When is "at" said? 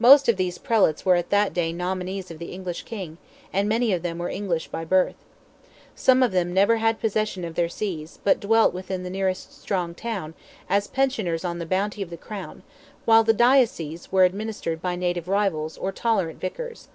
1.14-1.30